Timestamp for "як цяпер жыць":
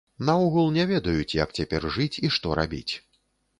1.43-2.11